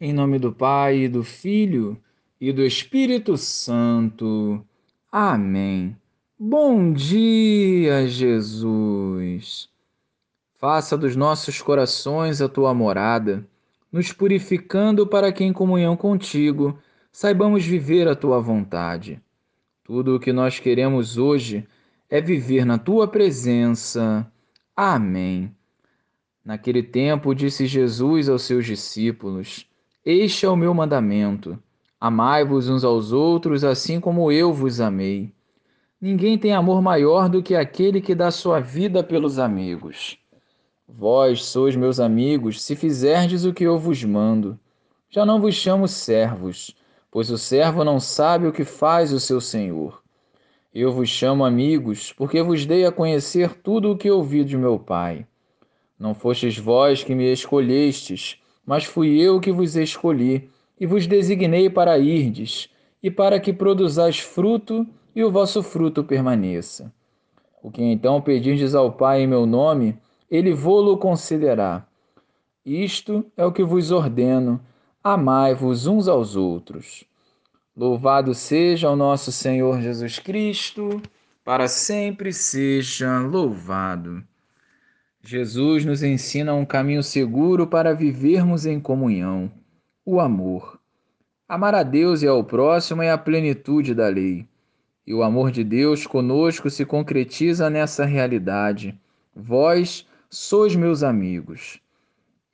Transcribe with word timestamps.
Em 0.00 0.12
nome 0.12 0.40
do 0.40 0.52
Pai, 0.52 1.04
e 1.04 1.08
do 1.08 1.22
Filho 1.22 1.96
e 2.40 2.52
do 2.52 2.62
Espírito 2.62 3.36
Santo. 3.36 4.60
Amém. 5.10 5.96
Bom 6.36 6.92
dia, 6.92 8.04
Jesus. 8.08 9.68
Faça 10.58 10.98
dos 10.98 11.14
nossos 11.14 11.62
corações 11.62 12.42
a 12.42 12.48
tua 12.48 12.74
morada, 12.74 13.46
nos 13.92 14.12
purificando 14.12 15.06
para 15.06 15.32
que, 15.32 15.44
em 15.44 15.52
comunhão 15.52 15.96
contigo, 15.96 16.76
saibamos 17.12 17.64
viver 17.64 18.08
a 18.08 18.16
tua 18.16 18.40
vontade. 18.40 19.22
Tudo 19.84 20.16
o 20.16 20.20
que 20.20 20.32
nós 20.32 20.58
queremos 20.58 21.16
hoje 21.16 21.64
é 22.10 22.20
viver 22.20 22.66
na 22.66 22.78
tua 22.78 23.06
presença. 23.06 24.26
Amém. 24.74 25.54
Naquele 26.44 26.82
tempo, 26.82 27.32
disse 27.32 27.64
Jesus 27.64 28.28
aos 28.28 28.42
seus 28.42 28.66
discípulos: 28.66 29.68
este 30.04 30.44
é 30.44 30.48
o 30.50 30.56
meu 30.56 30.74
mandamento: 30.74 31.58
amai-vos 31.98 32.68
uns 32.68 32.84
aos 32.84 33.10
outros, 33.10 33.64
assim 33.64 33.98
como 33.98 34.30
eu 34.30 34.52
vos 34.52 34.80
amei. 34.80 35.32
Ninguém 35.98 36.36
tem 36.36 36.52
amor 36.52 36.82
maior 36.82 37.28
do 37.30 37.42
que 37.42 37.54
aquele 37.54 38.02
que 38.02 38.14
dá 38.14 38.30
sua 38.30 38.60
vida 38.60 39.02
pelos 39.02 39.38
amigos. 39.38 40.18
Vós 40.86 41.44
sois 41.44 41.74
meus 41.74 41.98
amigos, 41.98 42.62
se 42.62 42.76
fizerdes 42.76 43.46
o 43.46 43.54
que 43.54 43.64
eu 43.64 43.78
vos 43.78 44.04
mando. 44.04 44.60
Já 45.08 45.24
não 45.24 45.40
vos 45.40 45.54
chamo 45.54 45.88
servos, 45.88 46.76
pois 47.10 47.30
o 47.30 47.38
servo 47.38 47.82
não 47.82 47.98
sabe 47.98 48.46
o 48.46 48.52
que 48.52 48.64
faz 48.64 49.10
o 49.10 49.18
seu 49.18 49.40
senhor. 49.40 50.02
Eu 50.74 50.92
vos 50.92 51.08
chamo 51.08 51.44
amigos, 51.44 52.12
porque 52.12 52.42
vos 52.42 52.66
dei 52.66 52.84
a 52.84 52.92
conhecer 52.92 53.54
tudo 53.54 53.92
o 53.92 53.96
que 53.96 54.10
ouvi 54.10 54.44
de 54.44 54.58
meu 54.58 54.78
Pai. 54.78 55.26
Não 55.98 56.14
fostes 56.14 56.58
vós 56.58 57.02
que 57.02 57.14
me 57.14 57.32
escolhestes, 57.32 58.38
mas 58.66 58.84
fui 58.84 59.20
eu 59.20 59.40
que 59.40 59.52
vos 59.52 59.76
escolhi 59.76 60.48
e 60.78 60.86
vos 60.86 61.06
designei 61.06 61.68
para 61.68 61.98
irdes 61.98 62.68
e 63.02 63.10
para 63.10 63.38
que 63.38 63.52
produzais 63.52 64.18
fruto 64.18 64.86
e 65.14 65.22
o 65.22 65.30
vosso 65.30 65.62
fruto 65.62 66.02
permaneça. 66.02 66.92
O 67.62 67.70
que 67.70 67.82
então 67.82 68.20
pedirdes 68.20 68.74
ao 68.74 68.92
Pai 68.92 69.22
em 69.22 69.26
meu 69.26 69.46
nome, 69.46 69.96
ele 70.30 70.52
vô-lo 70.52 70.98
concederá. 70.98 71.86
Isto 72.64 73.24
é 73.36 73.44
o 73.44 73.52
que 73.52 73.62
vos 73.62 73.90
ordeno: 73.90 74.60
amai-vos 75.02 75.86
uns 75.86 76.08
aos 76.08 76.36
outros. 76.36 77.04
Louvado 77.76 78.34
seja 78.34 78.90
o 78.90 78.96
nosso 78.96 79.32
Senhor 79.32 79.80
Jesus 79.80 80.18
Cristo, 80.18 81.02
para 81.44 81.68
sempre 81.68 82.32
seja 82.32 83.18
louvado. 83.20 84.22
Jesus 85.26 85.86
nos 85.86 86.02
ensina 86.02 86.52
um 86.52 86.66
caminho 86.66 87.02
seguro 87.02 87.66
para 87.66 87.94
vivermos 87.94 88.66
em 88.66 88.78
comunhão: 88.78 89.50
o 90.04 90.20
amor. 90.20 90.78
Amar 91.48 91.74
a 91.74 91.82
Deus 91.82 92.20
e 92.20 92.26
ao 92.26 92.44
próximo 92.44 93.00
é 93.00 93.10
a 93.10 93.16
plenitude 93.16 93.94
da 93.94 94.06
lei. 94.06 94.46
E 95.06 95.14
o 95.14 95.22
amor 95.22 95.50
de 95.50 95.64
Deus 95.64 96.06
conosco 96.06 96.68
se 96.68 96.84
concretiza 96.84 97.70
nessa 97.70 98.04
realidade. 98.04 98.94
Vós 99.34 100.06
sois 100.28 100.76
meus 100.76 101.02
amigos. 101.02 101.80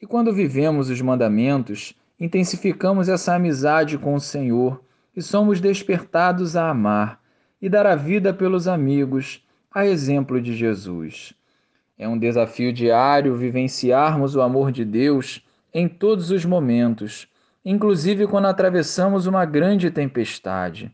E 0.01 0.07
quando 0.07 0.33
vivemos 0.33 0.91
os 0.91 1.01
mandamentos, 1.01 1.93
intensificamos 2.21 3.09
essa 3.09 3.35
amizade 3.35 3.98
com 3.98 4.15
o 4.15 4.21
Senhor 4.21 4.81
e 5.17 5.21
somos 5.21 5.61
despertados 5.61 6.55
a 6.55 6.71
amar 6.71 7.21
e 7.61 7.69
dar 7.69 7.85
a 7.85 7.97
vida 7.97 8.33
pelos 8.33 8.69
amigos, 8.69 9.45
a 9.73 9.85
exemplo 9.85 10.41
de 10.41 10.55
Jesus. 10.55 11.35
É 12.01 12.09
um 12.09 12.19
desafio 12.19 12.73
diário 12.73 13.37
vivenciarmos 13.37 14.34
o 14.34 14.41
amor 14.41 14.73
de 14.73 14.87
Deus 14.87 15.47
em 15.70 15.87
todos 15.87 16.31
os 16.31 16.47
momentos, 16.47 17.29
inclusive 17.62 18.27
quando 18.27 18.47
atravessamos 18.47 19.27
uma 19.27 19.45
grande 19.45 19.91
tempestade. 19.91 20.91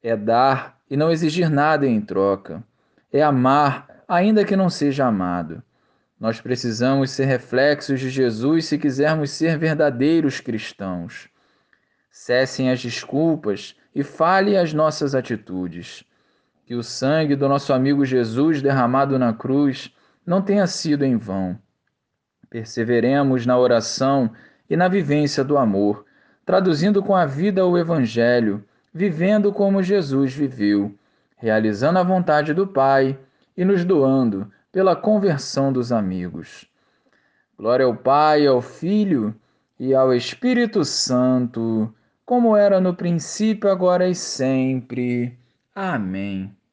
É 0.00 0.16
dar 0.16 0.78
e 0.88 0.96
não 0.96 1.10
exigir 1.10 1.50
nada 1.50 1.88
em 1.88 2.00
troca. 2.00 2.62
É 3.12 3.20
amar, 3.20 4.04
ainda 4.06 4.44
que 4.44 4.54
não 4.54 4.70
seja 4.70 5.06
amado. 5.06 5.60
Nós 6.20 6.40
precisamos 6.40 7.10
ser 7.10 7.24
reflexos 7.24 7.98
de 7.98 8.08
Jesus 8.08 8.66
se 8.66 8.78
quisermos 8.78 9.28
ser 9.32 9.58
verdadeiros 9.58 10.38
cristãos. 10.38 11.28
Cessem 12.12 12.70
as 12.70 12.80
desculpas 12.80 13.74
e 13.92 14.04
fale 14.04 14.56
as 14.56 14.72
nossas 14.72 15.16
atitudes. 15.16 16.04
Que 16.64 16.76
o 16.76 16.82
sangue 16.84 17.34
do 17.34 17.48
nosso 17.48 17.72
amigo 17.72 18.04
Jesus 18.04 18.62
derramado 18.62 19.18
na 19.18 19.32
cruz 19.32 19.92
não 20.26 20.40
tenha 20.40 20.66
sido 20.66 21.04
em 21.04 21.16
vão. 21.16 21.58
Perseveremos 22.48 23.46
na 23.46 23.58
oração 23.58 24.30
e 24.68 24.76
na 24.76 24.88
vivência 24.88 25.42
do 25.42 25.58
amor, 25.58 26.04
traduzindo 26.44 27.02
com 27.02 27.14
a 27.14 27.26
vida 27.26 27.66
o 27.66 27.78
Evangelho, 27.78 28.64
vivendo 28.92 29.52
como 29.52 29.82
Jesus 29.82 30.34
viveu, 30.34 30.94
realizando 31.36 31.98
a 31.98 32.02
vontade 32.02 32.52
do 32.52 32.66
Pai 32.66 33.18
e 33.56 33.64
nos 33.64 33.84
doando 33.84 34.50
pela 34.70 34.96
conversão 34.96 35.72
dos 35.72 35.92
amigos. 35.92 36.66
Glória 37.58 37.86
ao 37.86 37.96
Pai, 37.96 38.46
ao 38.46 38.60
Filho 38.60 39.34
e 39.78 39.94
ao 39.94 40.12
Espírito 40.14 40.84
Santo, 40.84 41.92
como 42.24 42.56
era 42.56 42.80
no 42.80 42.94
princípio, 42.94 43.70
agora 43.70 44.08
e 44.08 44.14
sempre. 44.14 45.38
Amém. 45.74 46.54